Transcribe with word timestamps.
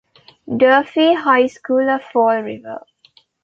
Durfee 0.47 1.13
High 1.13 1.45
School 1.45 1.87
of 1.87 2.01
Fall 2.05 2.41
River. 2.41 2.83